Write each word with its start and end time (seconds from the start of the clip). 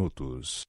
minutos. 0.00 0.62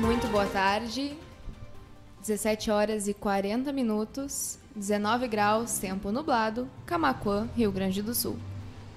Muito 0.00 0.28
boa 0.28 0.46
tarde. 0.46 1.27
17 2.28 2.70
horas 2.70 3.08
e 3.08 3.14
40 3.14 3.72
minutos, 3.72 4.58
19 4.76 5.26
graus, 5.28 5.78
tempo 5.78 6.12
nublado, 6.12 6.68
Camaquã, 6.84 7.48
Rio 7.56 7.72
Grande 7.72 8.02
do 8.02 8.14
Sul. 8.14 8.36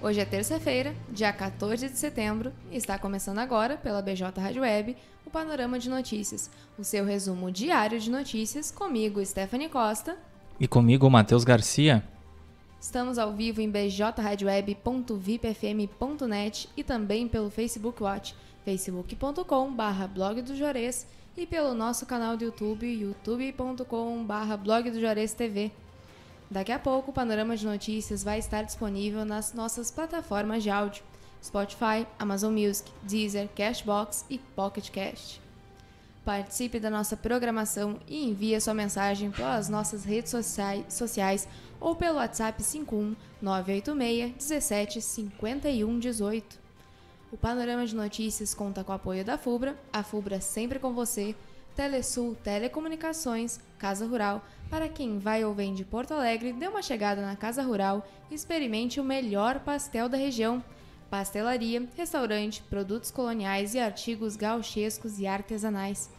Hoje 0.02 0.20
é 0.20 0.25
terça-feira, 0.25 0.93
dia 1.10 1.32
14 1.32 1.88
de 1.88 1.97
setembro, 1.97 2.52
e 2.69 2.75
está 2.75 3.00
começando 3.00 3.39
agora, 3.39 3.78
pela 3.78 4.02
BJ 4.02 4.38
Rádio 4.38 4.64
Web, 4.64 4.97
o 5.25 5.29
Panorama 5.29 5.79
de 5.79 5.89
Notícias, 5.89 6.52
o 6.78 6.83
seu 6.83 7.05
resumo 7.05 7.50
diário 7.50 8.02
de 8.02 8.11
notícias, 8.11 8.69
comigo, 8.69 9.25
Stephanie 9.25 9.69
Costa. 9.69 10.18
E 10.60 10.68
comigo, 10.68 11.10
Matheus 11.10 11.46
Garcia. 11.46 12.04
Estamos 12.82 13.18
ao 13.18 13.32
vivo 13.32 13.61
em 13.61 13.71
bjradioweb.vipfm.net 13.71 16.68
e 16.75 16.83
também 16.83 17.29
pelo 17.29 17.50
Facebook 17.50 18.04
Watch, 18.04 18.36
facebook.com.br 18.66 20.07
blog 20.13 20.41
do 20.41 20.54
Jores 20.54 21.07
e 21.35 21.45
pelo 21.45 21.73
nosso 21.73 22.05
canal 22.05 22.35
do 22.35 22.43
YouTube, 22.43 22.85
youtube.com.br 22.85 24.57
blog 24.61 24.91
do 24.91 24.99
TV. 25.35 25.71
Daqui 26.49 26.71
a 26.71 26.79
pouco 26.79 27.11
o 27.11 27.13
Panorama 27.13 27.55
de 27.55 27.65
Notícias 27.65 28.23
vai 28.23 28.39
estar 28.39 28.63
disponível 28.63 29.23
nas 29.23 29.54
nossas 29.54 29.89
plataformas 29.89 30.61
de 30.61 30.69
áudio, 30.69 31.04
Spotify, 31.41 32.05
Amazon 32.19 32.53
Music, 32.53 32.91
Deezer, 33.03 33.47
Cashbox 33.55 34.25
e 34.29 34.38
Pocket 34.38 34.89
Cast. 34.89 35.41
Participe 36.25 36.79
da 36.79 36.89
nossa 36.89 37.17
programação 37.17 37.99
e 38.07 38.27
envie 38.27 38.59
sua 38.59 38.73
mensagem 38.73 39.31
pelas 39.31 39.69
nossas 39.69 40.03
redes 40.03 40.29
sociais, 40.29 40.85
sociais 40.93 41.47
ou 41.79 41.95
pelo 41.95 42.17
WhatsApp 42.17 42.61
51 42.61 43.16
986 43.41 44.35
17 44.35 45.01
51 45.01 45.99
18. 45.99 46.60
O 47.31 47.37
Panorama 47.37 47.85
de 47.85 47.95
Notícias 47.95 48.53
conta 48.53 48.83
com 48.83 48.91
o 48.91 48.95
apoio 48.95 49.23
da 49.23 49.37
FUBRA, 49.37 49.77
a 49.93 50.03
FUBRA 50.03 50.41
sempre 50.41 50.79
com 50.79 50.91
você, 50.91 51.33
Telesul 51.73 52.35
Telecomunicações, 52.35 53.57
Casa 53.79 54.05
Rural. 54.05 54.43
Para 54.69 54.89
quem 54.89 55.17
vai 55.17 55.45
ou 55.45 55.53
vem 55.53 55.73
de 55.73 55.85
Porto 55.85 56.13
Alegre, 56.13 56.51
dê 56.51 56.67
uma 56.67 56.81
chegada 56.81 57.21
na 57.21 57.38
Casa 57.38 57.63
Rural 57.63 58.05
e 58.29 58.35
experimente 58.35 58.99
o 58.99 59.03
melhor 59.03 59.61
pastel 59.61 60.09
da 60.09 60.17
região. 60.17 60.61
Pastelaria, 61.09 61.88
restaurante, 61.95 62.63
produtos 62.63 63.11
coloniais 63.11 63.75
e 63.75 63.79
artigos 63.79 64.35
gauchescos 64.35 65.17
e 65.17 65.25
artesanais. 65.25 66.09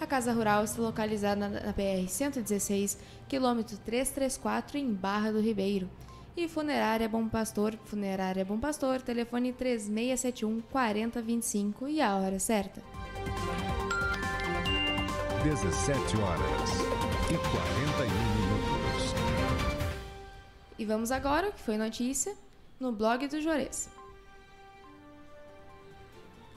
A 0.00 0.06
Casa 0.06 0.32
Rural 0.32 0.62
está 0.62 0.80
localizada 0.80 1.48
na 1.48 1.74
BR-116, 1.74 2.96
quilômetro 3.28 3.76
334, 3.78 4.78
em 4.78 4.92
Barra 4.92 5.32
do 5.32 5.40
Ribeiro. 5.40 5.90
E 6.36 6.48
Funerária 6.48 7.08
Bom 7.08 7.28
Pastor, 7.28 7.76
Funerária 7.84 8.44
Bom 8.44 8.58
Pastor, 8.58 9.02
telefone 9.02 9.52
3671 9.52 10.60
4025 10.70 11.88
e 11.88 12.00
a 12.00 12.16
hora 12.16 12.38
certa. 12.38 12.80
17 15.42 16.16
horas 16.18 16.70
e 17.30 17.36
41 17.36 18.10
minutos. 18.10 19.14
E 20.78 20.84
vamos 20.84 21.10
agora, 21.10 21.48
o 21.48 21.52
que 21.52 21.60
foi 21.60 21.76
notícia, 21.76 22.34
no 22.78 22.92
blog 22.92 23.26
do 23.26 23.40
Jores. 23.40 23.90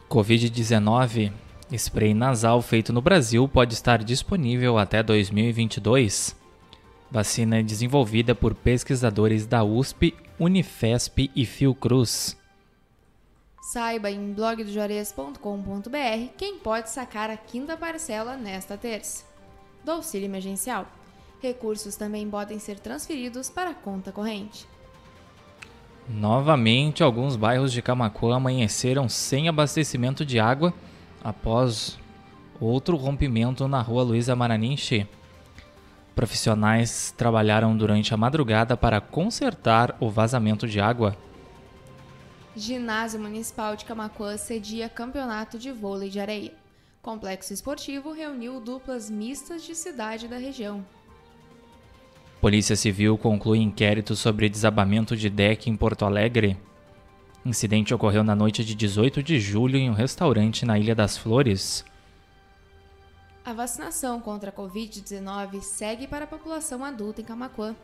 Covid-19. 0.09 1.33
Spray 1.71 2.13
nasal 2.13 2.61
feito 2.61 2.93
no 2.93 3.01
Brasil 3.01 3.47
pode 3.47 3.73
estar 3.73 4.03
disponível 4.03 4.77
até 4.77 5.01
2022. 5.01 6.42
Vacina 7.13 7.59
é 7.59 7.61
desenvolvida 7.61 8.33
por 8.33 8.55
pesquisadores 8.55 9.45
da 9.45 9.63
USP, 9.63 10.15
Unifesp 10.39 11.29
e 11.35 11.45
Fiocruz. 11.45 12.35
Saiba 13.71 14.09
em 14.09 14.33
blogdojores.com.br 14.33 15.37
quem 16.35 16.57
pode 16.57 16.89
sacar 16.89 17.29
a 17.29 17.37
quinta 17.37 17.77
parcela 17.77 18.35
nesta 18.35 18.75
terça. 18.75 19.25
Do 19.85 19.91
auxílio 19.91 20.25
emergencial. 20.25 20.87
Recursos 21.39 21.95
também 21.95 22.27
podem 22.27 22.57
ser 22.57 22.79
transferidos 22.79 23.47
para 23.47 23.69
a 23.69 23.75
conta 23.75 24.11
corrente. 24.11 24.65
Novamente, 26.09 27.03
alguns 27.03 27.35
bairros 27.35 27.71
de 27.71 27.83
Camacuã 27.83 28.37
amanheceram 28.37 29.07
sem 29.07 29.47
abastecimento 29.47 30.25
de 30.25 30.39
água 30.39 30.73
após 31.23 31.99
outro 32.59 32.97
rompimento 32.97 33.67
na 33.67 33.83
rua 33.83 34.01
Luiza 34.01 34.35
Maraninche. 34.35 35.07
Profissionais 36.15 37.13
trabalharam 37.17 37.75
durante 37.75 38.13
a 38.13 38.17
madrugada 38.17 38.77
para 38.77 39.01
consertar 39.01 39.95
o 39.99 40.09
vazamento 40.09 40.67
de 40.67 40.79
água. 40.79 41.17
Ginásio 42.55 43.19
Municipal 43.19 43.75
de 43.75 43.83
Camacuã 43.83 44.37
cedia 44.37 44.87
campeonato 44.87 45.57
de 45.57 45.71
vôlei 45.71 46.09
de 46.09 46.19
areia. 46.19 46.53
Complexo 47.01 47.51
esportivo 47.51 48.11
reuniu 48.13 48.61
duplas 48.61 49.09
mistas 49.09 49.63
de 49.63 49.73
cidade 49.73 50.27
da 50.27 50.37
região. 50.37 50.85
Polícia 52.39 52.75
Civil 52.75 53.17
conclui 53.17 53.59
inquérito 53.59 54.15
sobre 54.15 54.49
desabamento 54.49 55.17
de 55.17 55.29
deck 55.29 55.69
em 55.69 55.75
Porto 55.75 56.05
Alegre. 56.05 56.57
Incidente 57.43 57.93
ocorreu 57.93 58.23
na 58.23 58.35
noite 58.35 58.63
de 58.63 58.75
18 58.75 59.23
de 59.23 59.39
julho 59.39 59.77
em 59.77 59.89
um 59.89 59.93
restaurante 59.93 60.65
na 60.65 60.77
Ilha 60.77 60.93
das 60.93 61.17
Flores. 61.17 61.83
A 63.45 63.51
vacinação 63.51 64.21
contra 64.21 64.51
a 64.51 64.53
Covid-19 64.53 65.61
segue 65.61 66.07
para 66.07 66.23
a 66.23 66.27
população 66.27 66.83
adulta 66.83 67.19
em 67.19 67.25
Camacuã. 67.25 67.75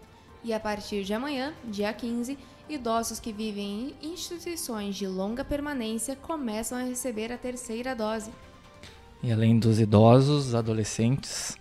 E 0.41 0.53
a 0.53 0.59
partir 0.59 1.03
de 1.03 1.13
amanhã, 1.13 1.53
dia 1.65 1.91
15, 1.91 2.37
idosos 2.69 3.19
que 3.19 3.33
vivem 3.33 3.93
em 4.01 4.13
instituições 4.13 4.95
de 4.95 5.05
longa 5.05 5.43
permanência 5.43 6.15
começam 6.15 6.77
a 6.77 6.83
receber 6.83 7.29
a 7.33 7.37
terceira 7.37 7.93
dose. 7.93 8.31
E 9.21 9.33
além 9.33 9.59
dos 9.59 9.81
idosos, 9.81 10.55
adolescentes 10.55 11.57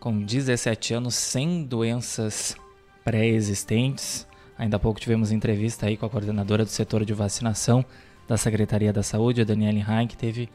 com 0.00 0.22
17 0.22 0.94
anos 0.94 1.14
sem 1.14 1.64
doenças 1.64 2.56
pré-existentes. 3.04 4.26
Ainda 4.56 4.78
há 4.78 4.80
pouco 4.80 4.98
tivemos 4.98 5.30
entrevista 5.30 5.84
aí 5.84 5.98
com 5.98 6.06
a 6.06 6.10
coordenadora 6.10 6.64
do 6.64 6.70
setor 6.70 7.04
de 7.04 7.12
vacinação 7.12 7.84
da 8.26 8.38
Secretaria 8.38 8.92
da 8.92 9.02
Saúde, 9.02 9.42
a 9.42 9.44
Daniele 9.44 9.84
Hein, 9.86 10.06
que 10.06 10.16
teve 10.16 10.48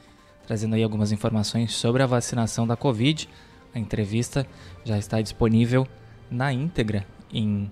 trazendo 0.49 0.73
aí 0.73 0.83
algumas 0.83 1.11
informações 1.11 1.75
sobre 1.75 2.01
a 2.01 2.07
vacinação 2.07 2.65
da 2.65 2.75
Covid. 2.75 3.29
A 3.71 3.77
entrevista 3.77 4.47
já 4.83 4.97
está 4.97 5.21
disponível 5.21 5.87
na 6.27 6.51
íntegra 6.51 7.05
em 7.31 7.71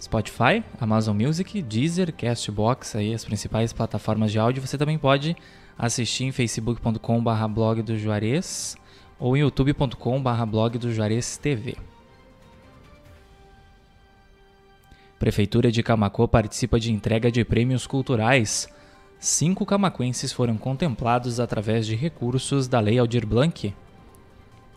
Spotify, 0.00 0.64
Amazon 0.80 1.14
Music, 1.14 1.60
Deezer, 1.60 2.14
Castbox, 2.14 2.96
aí 2.96 3.12
as 3.12 3.26
principais 3.26 3.74
plataformas 3.74 4.32
de 4.32 4.38
áudio. 4.38 4.66
Você 4.66 4.78
também 4.78 4.96
pode 4.96 5.36
assistir 5.76 6.24
em 6.24 6.32
facebook.com.br 6.32 7.48
blog 7.50 7.82
do 7.82 7.94
Juarez 7.94 8.74
ou 9.18 9.36
em 9.36 9.40
youtube.com.br 9.40 10.46
blog 10.46 10.78
do 10.78 10.90
Juarez 10.90 11.36
TV. 11.36 11.76
Prefeitura 15.18 15.70
de 15.70 15.82
Camacô 15.82 16.26
participa 16.26 16.80
de 16.80 16.90
entrega 16.90 17.30
de 17.30 17.44
prêmios 17.44 17.86
culturais. 17.86 18.66
Cinco 19.20 19.66
camaquenses 19.66 20.32
foram 20.32 20.56
contemplados 20.56 21.38
através 21.38 21.86
de 21.86 21.94
recursos 21.94 22.66
da 22.66 22.80
Lei 22.80 22.98
Aldir 22.98 23.26
Blanc. 23.26 23.74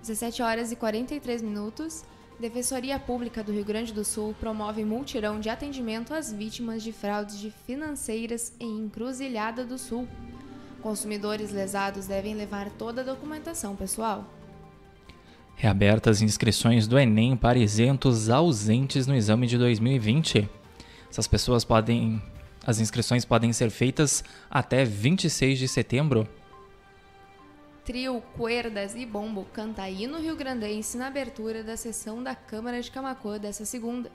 17 0.02 0.42
horas 0.42 0.70
e 0.70 0.76
43 0.76 1.42
minutos. 1.42 2.04
Defensoria 2.38 3.00
Pública 3.00 3.42
do 3.42 3.54
Rio 3.54 3.64
Grande 3.64 3.94
do 3.94 4.04
Sul 4.04 4.36
promove 4.38 4.84
multirão 4.84 5.40
de 5.40 5.48
atendimento 5.48 6.14
às 6.14 6.34
vítimas 6.34 6.84
de 6.84 6.92
fraudes 6.92 7.40
de 7.40 7.52
financeiras 7.66 8.52
em 8.60 8.80
Encruzilhada 8.80 9.64
do 9.64 9.78
Sul. 9.78 10.06
Consumidores 10.82 11.54
lesados 11.54 12.06
devem 12.06 12.36
levar 12.36 12.70
toda 12.72 13.00
a 13.00 13.06
documentação 13.06 13.78
pessoal. 13.78 14.26
Reabertas 15.56 16.22
inscrições 16.22 16.86
do 16.86 17.00
Enem 17.00 17.38
para 17.38 17.58
isentos 17.58 18.30
ausentes 18.30 19.08
no 19.08 19.16
exame 19.16 19.48
de 19.48 19.58
2020. 19.58 20.50
Essas 21.10 21.28
pessoas 21.28 21.64
podem. 21.64 22.22
As 22.66 22.80
inscrições 22.80 23.26
podem 23.26 23.52
ser 23.52 23.70
feitas 23.70 24.24
até 24.50 24.86
26 24.86 25.60
de 25.60 25.68
setembro. 25.68 26.28
Trio, 27.84 28.22
Cuerdas 28.38 28.96
e 28.96 29.06
Bombo 29.06 29.46
canta 29.52 29.90
hino 29.90 30.20
rio-grandense 30.20 30.98
na 30.98 31.08
abertura 31.08 31.64
da 31.64 31.76
sessão 31.76 32.24
da 32.24 32.34
Câmara 32.34 32.82
de 32.82 32.90
Camacuã 32.90 33.38
dessa 33.38 33.66
segunda. 33.66 34.10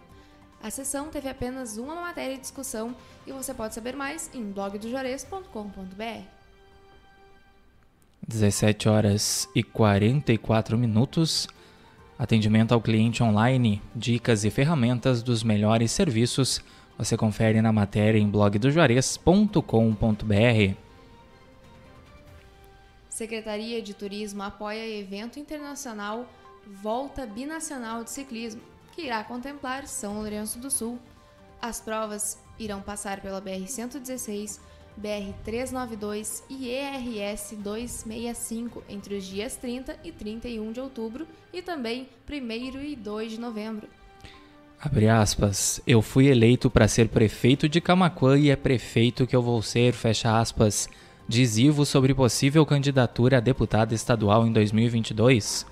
A 0.62 0.70
sessão 0.70 1.08
teve 1.08 1.28
apenas 1.28 1.76
uma 1.76 1.94
matéria 1.94 2.34
de 2.34 2.40
discussão 2.40 2.96
e 3.26 3.32
você 3.32 3.52
pode 3.52 3.74
saber 3.74 3.94
mais 3.94 4.30
em 4.34 4.50
blogdojores.com.br. 4.50 6.38
17 8.26 8.88
horas 8.88 9.48
e 9.54 9.62
44 9.62 10.76
minutos. 10.76 11.46
Atendimento 12.18 12.72
ao 12.72 12.80
cliente 12.80 13.22
online, 13.22 13.80
dicas 13.94 14.44
e 14.44 14.50
ferramentas 14.50 15.22
dos 15.22 15.42
melhores 15.42 15.92
serviços 15.92 16.60
Você 16.98 17.16
confere 17.16 17.62
na 17.62 17.72
matéria 17.72 18.18
em 18.18 18.28
blogdojuarez.com.br. 18.28 20.74
Secretaria 23.08 23.80
de 23.80 23.94
Turismo 23.94 24.42
apoia 24.42 24.84
evento 24.84 25.38
internacional 25.38 26.26
Volta 26.66 27.24
Binacional 27.24 28.02
de 28.02 28.10
Ciclismo, 28.10 28.60
que 28.92 29.02
irá 29.02 29.22
contemplar 29.22 29.86
São 29.86 30.14
Lourenço 30.14 30.58
do 30.58 30.72
Sul. 30.72 30.98
As 31.62 31.80
provas 31.80 32.36
irão 32.58 32.82
passar 32.82 33.20
pela 33.20 33.40
BR-116, 33.40 34.58
BR-392 35.00 36.42
e 36.50 36.68
ERS 36.68 37.54
265 37.58 38.82
entre 38.88 39.16
os 39.16 39.24
dias 39.24 39.54
30 39.54 40.00
e 40.02 40.10
31 40.10 40.72
de 40.72 40.80
outubro 40.80 41.28
e 41.52 41.62
também 41.62 42.08
1 42.28 42.80
e 42.80 42.96
2 42.96 43.32
de 43.32 43.40
novembro. 43.40 43.88
Abre 44.80 45.08
aspas, 45.08 45.80
eu 45.84 46.00
fui 46.00 46.28
eleito 46.28 46.70
para 46.70 46.86
ser 46.86 47.08
prefeito 47.08 47.68
de 47.68 47.80
Camaquã 47.80 48.38
e 48.38 48.48
é 48.48 48.54
prefeito 48.54 49.26
que 49.26 49.34
eu 49.34 49.42
vou 49.42 49.60
ser, 49.60 49.92
fecha 49.92 50.38
aspas, 50.38 50.88
diz 51.26 51.58
Ivo 51.58 51.84
sobre 51.84 52.14
possível 52.14 52.64
candidatura 52.64 53.38
a 53.38 53.40
deputado 53.40 53.92
estadual 53.92 54.46
em 54.46 54.52
2022. 54.52 55.66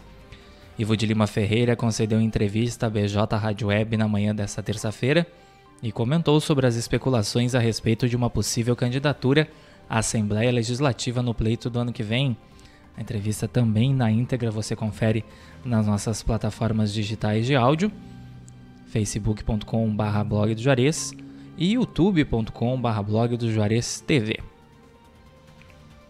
Ivo 0.76 0.97
de 0.97 1.06
Lima 1.06 1.29
Ferreira 1.29 1.76
concedeu 1.76 2.20
entrevista 2.20 2.87
à 2.87 2.91
BJ 2.91 3.37
Rádio 3.37 3.69
Web 3.69 3.97
na 3.97 4.08
manhã 4.08 4.35
desta 4.35 4.61
terça-feira 4.61 5.25
e 5.81 5.93
comentou 5.93 6.41
sobre 6.41 6.67
as 6.67 6.75
especulações 6.75 7.55
a 7.55 7.61
respeito 7.61 8.09
de 8.09 8.17
uma 8.17 8.29
possível 8.29 8.75
candidatura 8.75 9.49
à 9.88 9.99
Assembleia 9.99 10.50
Legislativa 10.50 11.23
no 11.23 11.32
pleito 11.32 11.70
do 11.70 11.79
ano 11.79 11.93
que 11.93 12.02
vem. 12.02 12.37
A 12.97 13.02
entrevista 13.02 13.47
também 13.47 13.94
na 13.94 14.11
íntegra 14.11 14.50
você 14.50 14.75
confere 14.75 15.25
nas 15.64 15.87
nossas 15.87 16.25
plataformas 16.25 16.93
digitais 16.93 17.47
de 17.47 17.55
áudio 17.55 17.93
facebook.com.br 18.96 20.25
blog 20.26 20.54
do 20.54 20.62
Juarez 20.62 21.12
e 21.58 21.75
youtube.com.br 21.75 23.02
blog 23.04 23.37
do 23.37 23.52
Juarez 23.52 24.00
TV. 24.00 24.38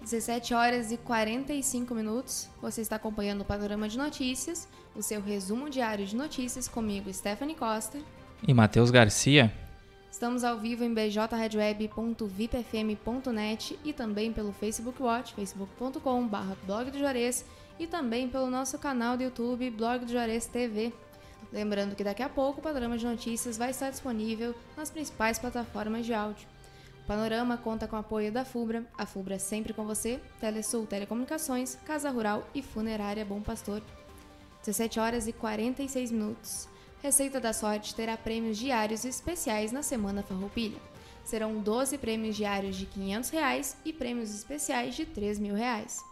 17 0.02 0.54
horas 0.54 0.92
e 0.92 0.96
45 0.96 1.92
minutos. 1.92 2.48
Você 2.62 2.80
está 2.80 2.94
acompanhando 2.94 3.40
o 3.40 3.44
Panorama 3.44 3.88
de 3.88 3.98
Notícias, 3.98 4.68
o 4.94 5.02
seu 5.02 5.20
resumo 5.20 5.68
diário 5.68 6.06
de 6.06 6.14
notícias 6.14 6.68
comigo, 6.68 7.12
Stephanie 7.12 7.56
Costa. 7.56 7.98
E 8.46 8.54
Matheus 8.54 8.92
Garcia. 8.92 9.52
Estamos 10.08 10.44
ao 10.44 10.56
vivo 10.56 10.84
em 10.84 10.94
bjradioweb.vipfm.net 10.94 13.76
e 13.84 13.92
também 13.92 14.32
pelo 14.32 14.52
Facebook 14.52 15.02
Watch, 15.02 15.34
facebook.com.br 15.34 16.54
blog 16.64 16.92
do 16.92 17.00
Juarez 17.00 17.44
e 17.80 17.86
também 17.88 18.28
pelo 18.28 18.48
nosso 18.48 18.78
canal 18.78 19.16
do 19.16 19.24
YouTube, 19.24 19.68
Blog 19.70 20.04
do 20.04 20.12
Juarez 20.12 20.46
TV. 20.46 20.92
Lembrando 21.52 21.94
que 21.94 22.04
daqui 22.04 22.22
a 22.22 22.28
pouco 22.28 22.60
o 22.60 22.62
Panorama 22.62 22.98
de 22.98 23.06
Notícias 23.06 23.56
vai 23.56 23.70
estar 23.70 23.90
disponível 23.90 24.54
nas 24.76 24.90
principais 24.90 25.38
plataformas 25.38 26.04
de 26.04 26.12
áudio. 26.12 26.46
O 27.02 27.06
Panorama 27.06 27.56
conta 27.56 27.86
com 27.86 27.94
o 27.96 28.00
apoio 28.00 28.32
da 28.32 28.44
FUBRA, 28.44 28.84
a 28.98 29.06
FUBRA 29.06 29.36
é 29.36 29.38
sempre 29.38 29.72
com 29.72 29.86
você, 29.86 30.20
Telesul 30.40 30.86
Telecomunicações, 30.86 31.76
Casa 31.86 32.10
Rural 32.10 32.48
e 32.54 32.62
Funerária 32.62 33.24
Bom 33.24 33.40
Pastor. 33.40 33.80
17 34.64 34.98
horas 34.98 35.28
e 35.28 35.32
46 35.32 36.10
minutos. 36.10 36.68
Receita 37.00 37.38
da 37.38 37.52
Sorte 37.52 37.94
terá 37.94 38.16
prêmios 38.16 38.58
diários 38.58 39.04
especiais 39.04 39.70
na 39.70 39.82
Semana 39.82 40.24
Farroupilha. 40.24 40.80
Serão 41.24 41.60
12 41.60 41.96
prêmios 41.98 42.34
diários 42.34 42.76
de 42.76 42.86
500 42.86 43.30
reais 43.30 43.76
e 43.84 43.92
prêmios 43.92 44.34
especiais 44.34 44.96
de 44.96 45.06
3 45.06 45.38
mil 45.38 45.54
reais. 45.54 46.04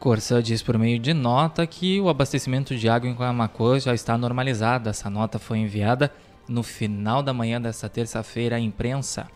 Corsã 0.00 0.42
diz 0.42 0.62
por 0.62 0.78
meio 0.78 0.98
de 0.98 1.12
nota 1.12 1.66
que 1.66 2.00
o 2.00 2.08
abastecimento 2.08 2.74
de 2.74 2.88
água 2.88 3.06
em 3.06 3.14
Camacuã 3.14 3.78
já 3.78 3.92
está 3.92 4.16
normalizado. 4.16 4.88
Essa 4.88 5.10
nota 5.10 5.38
foi 5.38 5.58
enviada 5.58 6.10
no 6.48 6.62
final 6.62 7.22
da 7.22 7.34
manhã 7.34 7.60
desta 7.60 7.86
terça-feira 7.86 8.56
à 8.56 8.58
imprensa. 8.58 9.30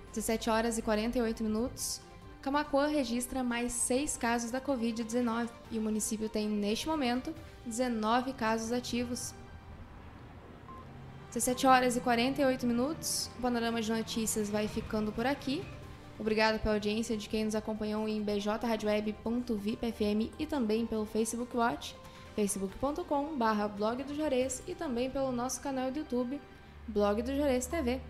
Dezessete 0.08 0.50
horas 0.50 0.80
e 0.80 0.82
48 0.82 1.44
minutos. 1.44 2.02
Camacuã 2.42 2.88
registra 2.88 3.44
mais 3.44 3.74
seis 3.74 4.18
casos 4.18 4.50
da 4.50 4.60
Covid-19 4.60 5.52
e 5.70 5.78
o 5.78 5.84
município 5.84 6.28
tem, 6.30 6.50
neste 6.50 6.88
momento, 6.88 7.32
19 7.64 8.34
casos 8.34 8.72
ativos. 8.72 9.36
17 11.38 11.68
horas 11.68 11.96
e 11.96 12.00
48 12.00 12.66
minutos. 12.66 13.30
O 13.38 13.42
panorama 13.44 13.80
de 13.80 13.92
notícias 13.92 14.50
vai 14.50 14.68
ficando 14.68 15.12
por 15.12 15.28
aqui. 15.28 15.64
Obrigado 16.18 16.60
pela 16.60 16.74
audiência 16.74 17.16
de 17.16 17.30
quem 17.30 17.46
nos 17.46 17.54
acompanhou 17.54 18.10
em 18.10 18.24
bjradioweb.vipfm 18.24 20.32
e 20.40 20.48
também 20.48 20.88
pelo 20.88 21.06
Facebook 21.06 21.56
Watch, 21.56 21.96
facebook.com.br 22.36 23.68
blog 23.78 24.04
do 24.04 24.16
Juarez 24.16 24.64
e 24.66 24.74
também 24.74 25.12
pelo 25.12 25.32
nosso 25.32 25.62
canal 25.62 25.92
do 25.92 26.00
YouTube, 26.00 26.42
Blog 26.88 27.22
do 27.22 27.36
Juarez 27.36 27.68
TV. 27.68 28.02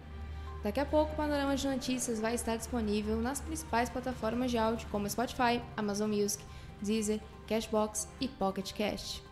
Daqui 0.63 0.79
a 0.79 0.85
pouco 0.85 1.11
o 1.11 1.15
panorama 1.17 1.57
de 1.57 1.67
notícias 1.67 2.21
vai 2.21 2.33
estar 2.33 2.55
disponível 2.55 3.17
nas 3.17 3.41
principais 3.41 3.89
plataformas 3.89 4.51
de 4.51 4.57
áudio 4.57 4.87
como 4.89 5.09
Spotify, 5.09 5.61
Amazon 5.75 6.09
Music, 6.09 6.41
Deezer, 6.81 7.19
Cashbox 7.45 8.07
e 8.21 8.29
Pocket 8.29 8.71
Cast. 8.71 9.26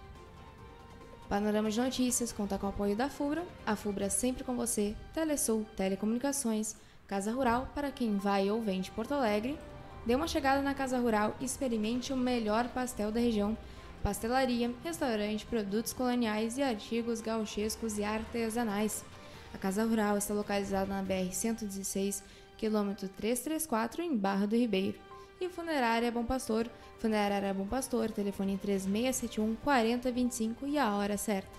Panorama 1.30 1.72
de 1.72 1.82
Notícias 1.82 2.32
conta 2.32 2.58
com 2.60 2.68
o 2.68 2.70
apoio 2.70 2.96
da 2.96 3.10
FUBRA, 3.10 3.44
a 3.66 3.76
FUBRA 3.76 4.06
é 4.06 4.10
sempre 4.10 4.44
com 4.44 4.56
você, 4.56 4.96
Telesul, 5.12 5.66
Telecomunicações, 5.76 6.76
Casa 7.08 7.32
Rural 7.32 7.68
para 7.74 7.92
quem 7.92 8.16
vai 8.16 8.50
ou 8.52 8.62
vem 8.62 8.80
de 8.80 8.92
Porto 8.92 9.14
Alegre. 9.14 9.58
Dê 10.06 10.14
uma 10.14 10.28
chegada 10.28 10.62
na 10.62 10.76
Casa 10.76 11.00
Rural 11.00 11.36
e 11.42 11.46
experimente 11.46 12.14
o 12.14 12.18
melhor 12.18 12.68
pastel 12.68 13.12
da 13.12 13.20
região. 13.20 13.58
Pastelaria, 14.04 14.72
restaurante, 14.84 15.48
produtos 15.48 15.94
coloniais 15.94 16.60
e 16.60 16.62
artigos 16.62 17.22
gauchescos 17.22 17.98
e 17.98 18.04
artesanais. 18.04 19.04
A 19.52 19.58
Casa 19.58 19.84
Rural 19.84 20.20
está 20.20 20.32
localizada 20.32 20.86
na 20.86 21.04
BR-116, 21.04 22.22
quilômetro 22.56 23.10
334, 23.10 24.04
em 24.04 24.16
Barra 24.16 24.46
do 24.46 24.56
Ribeiro. 24.56 25.00
E 25.40 25.50
Funerária 25.50 26.12
Bom 26.12 26.26
Pastor. 26.26 26.70
Funerária 26.98 27.54
Bom 27.54 27.68
Pastor, 27.68 28.12
telefone 28.12 28.58
3671 28.58 29.56
4025 29.64 30.68
e 30.68 30.78
a 30.78 30.96
hora 30.96 31.18
certa. 31.18 31.50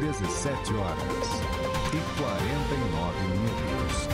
17 0.00 0.74
horas 0.74 1.28
e 1.88 2.20
49 2.20 3.20
minutos. 3.28 4.08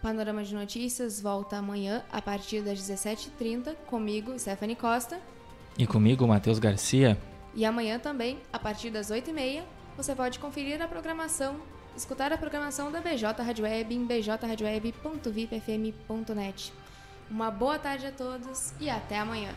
Panorama 0.00 0.44
de 0.44 0.54
Notícias 0.54 1.20
volta 1.20 1.56
amanhã 1.56 2.04
a 2.12 2.22
partir 2.22 2.62
das 2.62 2.78
17h30 2.78 3.74
comigo, 3.86 4.38
Stephanie 4.38 4.76
Costa. 4.76 5.20
E 5.76 5.86
comigo, 5.86 6.26
Matheus 6.26 6.58
Garcia. 6.58 7.18
E 7.54 7.64
amanhã 7.64 7.98
também, 7.98 8.38
a 8.52 8.58
partir 8.58 8.90
das 8.90 9.10
8h30, 9.10 9.64
você 9.96 10.14
pode 10.14 10.38
conferir 10.38 10.80
a 10.80 10.86
programação, 10.86 11.56
escutar 11.98 12.32
a 12.32 12.38
programação 12.38 12.92
da 12.92 13.00
BJ 13.00 13.42
Rádio 13.42 13.64
Web 13.64 13.94
em 13.94 14.06
bjradioweb.vipfm.net. 14.06 16.72
Uma 17.30 17.50
boa 17.50 17.78
tarde 17.78 18.06
a 18.06 18.12
todos 18.12 18.72
e 18.80 18.88
até 18.88 19.18
amanhã. 19.18 19.50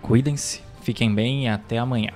Cuidem-se, 0.00 0.62
fiquem 0.82 1.12
bem 1.14 1.44
e 1.44 1.48
até 1.48 1.78
amanhã. 1.78 2.12